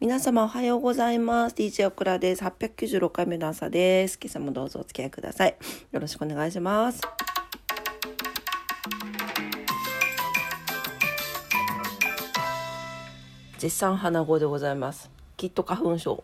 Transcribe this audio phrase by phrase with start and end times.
[0.00, 1.56] 皆様おはようございます。
[1.56, 2.44] DJ オクラです。
[2.44, 4.16] 896回目の朝です。
[4.22, 5.56] 今朝もどうぞお付き合いください。
[5.90, 7.00] よろしくお願いします。
[13.58, 15.10] 絶賛鼻声でございます。
[15.36, 16.22] きっと花粉症。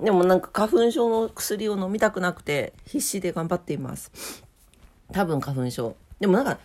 [0.00, 4.42] でもなんか花粉症の薬を飲みたくなくて必死で頑張っています。
[5.12, 5.96] 多分花粉症。
[6.18, 6.58] でもなんか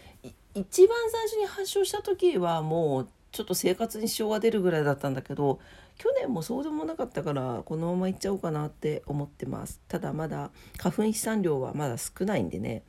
[0.53, 3.07] 一番最初に発症した時はもう
[3.37, 5.59] ちょっと生活に支障が出るぐらいだったんだけど
[5.99, 9.79] 去年もそうでもなかったからこのままいっちゃおうかなって思ってます。
[9.87, 12.81] ただまだ花粉飛散量はまだ少ないんでね。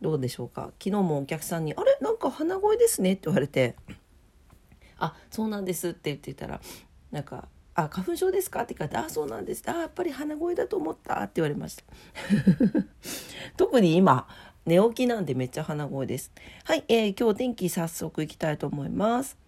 [0.00, 0.72] どうでしょうか。
[0.82, 1.96] 昨日もお客さんに「あれ？
[2.00, 3.76] なんか鼻声ですね」って言われて
[4.98, 6.60] 「あそうなんです」って言ってたら
[7.12, 11.84] なんか「あ花粉症ですか?」って言われて「あそうなんです」あやっぱり鼻声だと思った」って言われました。
[13.56, 14.26] 特に今
[14.66, 16.32] 寝起きなんでめっちゃ鼻声です。
[16.64, 19.43] はい、えー、今日天気早速いきたいと思います。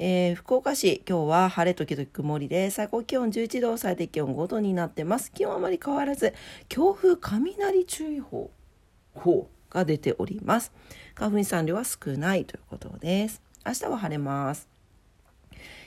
[0.00, 5.32] えー、福岡市、今日は晴れ時々曇りで、最高気温11度、最低気温5度になってます。
[5.32, 6.34] 気温あまり変わらず、
[6.68, 8.52] 強風雷注意報
[9.70, 10.72] が出ております。
[11.16, 13.42] 花粉飛散量は少ないということです。
[13.66, 14.68] 明日は晴れます。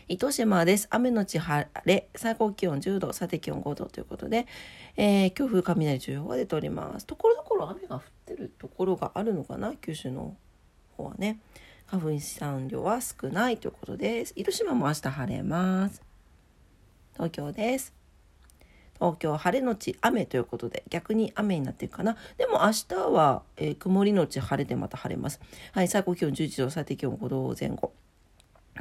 [0.09, 0.87] 糸島です。
[0.89, 4.45] 雨のち晴れ、最高気温10度、最低気温5度ということで、
[4.97, 7.05] えー、強風雷注意報が出ております。
[7.05, 10.35] ところどころ雨が降ってるところがあるのかな、九州の
[10.97, 11.39] 方はね。
[11.91, 14.31] 花粉飛散量は少ないということです。
[14.37, 16.01] 糸島も明日晴れます。
[17.15, 17.93] 東京です。
[18.93, 22.15] 東京晴れのち雨ということで逆に雨になっていくかな。
[22.37, 25.41] でも明日は、えー、曇りのち晴れでまた晴れます。
[25.73, 27.91] はい、最高気温11度、最低気温5度前後。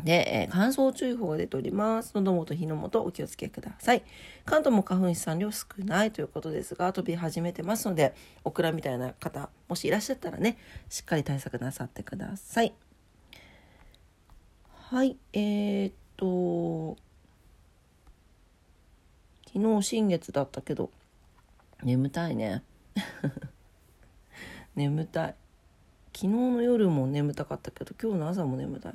[0.05, 2.13] で、えー、乾燥注意報が出ております。
[2.15, 4.05] 喉元、火の元、お気をつけください。
[4.45, 8.15] 関東も花粉飛散量少ないということですが、飛び始めてますので、
[8.45, 10.59] オクラみたいな方、もしいらっしゃったらね、
[10.89, 12.73] しっかり対策なさってください。
[14.93, 16.97] はいえー、っと
[19.47, 20.91] 昨日新月だったけど
[21.85, 22.65] 眠たいね。
[24.75, 25.35] 眠たい。
[26.13, 28.95] 昨日の夜も眠たかったけど今日の朝も眠たい。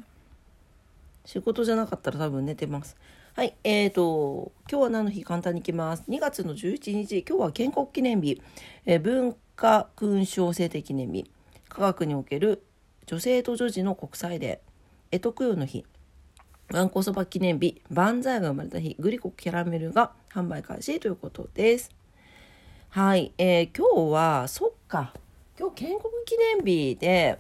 [1.24, 2.98] 仕事じゃなかったら多分寝てます。
[3.34, 6.04] はいえーと今日は何の日簡単にいきます。
[6.10, 8.42] 2月の11日今日は建国記念日、
[8.86, 11.32] え、文化勲章制定記念日。
[11.70, 12.66] 科学における
[13.06, 14.75] 女性と女児の国際デー。
[15.12, 15.86] 江戸供養の日、
[16.74, 21.92] わんこそば記念日、万歳が生まれた日、グリコキャラメルが販売開始ということです。
[22.90, 25.14] はい、えー、今日は、そっか、
[25.60, 27.38] 今日建国記念日で、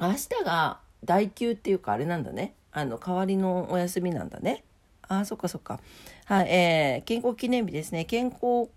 [0.00, 2.54] 明日が第9っていうかあれなんだね。
[2.70, 4.64] あの、代わりのお休みなんだね。
[5.08, 5.80] あ、そっかそっか。
[6.26, 8.04] はい、えー、建国記念日ですね。
[8.04, 8.70] 健康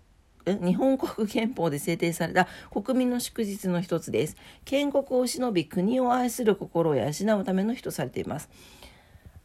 [0.46, 4.36] 日本国憲法で制定された国民の祝日の一つです。
[4.64, 8.48] 建国を忍び国を愛する心を養うための日とされています。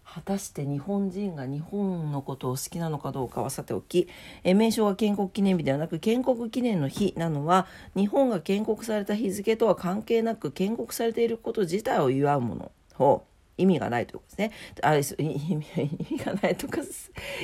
[0.03, 4.09] 果たして日本人が日本のことを好きなのかどうかはさておき、
[4.43, 13.23] え名称は建国記念日ではなく建国記念の日なのは日本が建国された日付とは関係なく建国されていること自体を祝うものを
[13.57, 14.51] 意味がないということですね。
[14.83, 16.81] あ意味がないとか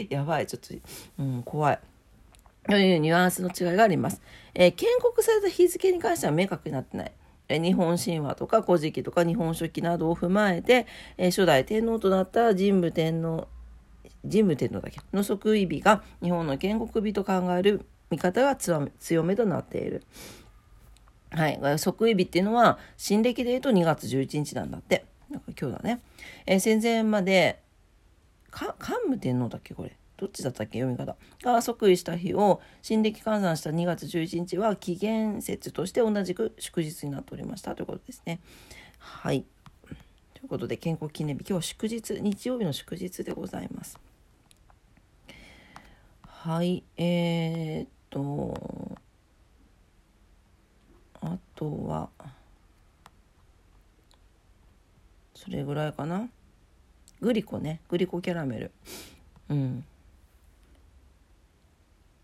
[0.09, 0.75] やばいちょっと、
[1.19, 1.79] うん、怖い。
[2.69, 4.21] というニュアンスの違いがあります。
[4.53, 7.11] えー、建国された日付に関しては明確になってない。
[7.49, 10.85] え日本神話とか古事記とか日本書紀などを踏まえて、
[11.17, 13.47] えー、初代天皇となった神武天皇
[14.29, 14.99] 神武天皇だけ？
[15.13, 20.03] の即位日が日本の建国日と考える見方が強めとなっている。
[21.29, 25.05] はい、即位日っていうのは新暦で言うと2月11日なんだって。
[25.29, 26.01] なんか今日だね。
[26.45, 27.61] えー、戦前まで
[28.49, 28.73] 桓
[29.09, 29.73] 武天皇だっけ？
[29.73, 29.95] これ。
[30.17, 30.79] どっちだったっけ？
[30.79, 31.15] 読み方。
[31.43, 38.39] が即位した日を新暦換算した2月11日は紀元節として同じく祝日になっておりましたということですね。
[38.97, 39.45] はい。
[40.33, 43.99] ということで健康記念日今日祝日日曜日の祝日でございます。
[46.25, 46.83] はい。
[46.97, 48.97] えー、っと
[51.21, 52.09] あとは
[55.35, 56.29] それぐらいかな。
[57.21, 57.81] グリコね。
[57.89, 58.71] グリコキャラメル。
[59.49, 59.85] うん。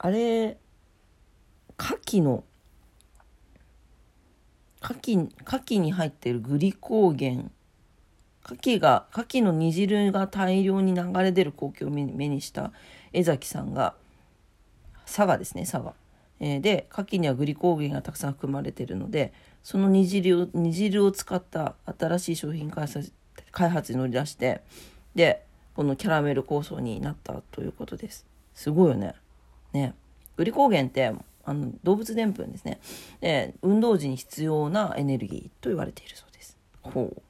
[0.05, 0.57] あれ
[1.79, 2.43] 牡蠣の
[4.81, 7.51] 牡蠣牡蠣に入ってるグリコーゲン。
[8.43, 12.73] 牡蠣が牡蠣の煮汁が大量に流れ出る光景を目にした
[13.13, 13.95] 江崎さんが
[15.05, 15.93] 佐賀ですね佐賀、
[16.41, 19.31] えー、で牡蠣にはグリコーゲンがたくさん含まれているので
[19.63, 23.13] その煮汁を煮汁を使った新しい商品開発
[23.53, 24.59] 開発に乗り出して
[25.15, 28.25] でこのキャラメル構想になったということです。
[28.53, 29.15] すごいよね。
[29.73, 29.93] ね、
[30.37, 31.11] グリコーゲンって
[31.45, 32.79] あの動物でんぷんですね
[33.19, 37.21] で運動時に必要なエネルギーと言われているそうですほう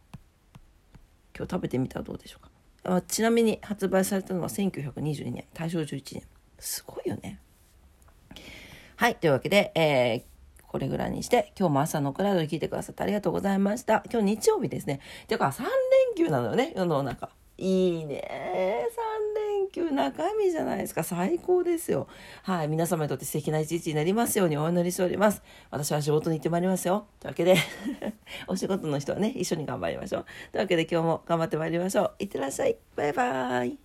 [1.36, 6.24] 今日食べてみたらどうでしょうかあちなみに発売されたのは1922年大正11年
[6.60, 7.40] すごいよね
[8.98, 10.34] はいというわけで、えー
[10.74, 14.04] これぐらいにして、今日も朝のクラウドに聞いてくださってありがとうございました。
[14.12, 15.01] 今日日曜日ですね。
[15.28, 15.69] ていうか3連
[16.16, 17.30] 休なのよね、世の中。
[17.60, 18.88] いいね。
[19.12, 19.12] 3
[19.74, 21.04] 連休中身じゃないですか。
[21.04, 22.08] 最高ですよ。
[22.44, 22.68] はい。
[22.68, 25.42] 皆様にとって素敵な一日になりますようにお祈りしております。
[25.72, 27.08] 私は仕事に行ってまいりますよ。
[27.20, 27.56] というわけで
[28.48, 30.25] お仕事の人はね、一緒に頑張りましょう。
[30.52, 32.14] というわけで今日も頑張ってまいりましょう。
[32.20, 32.78] いってらっしゃい。
[32.96, 33.83] バイバーイ。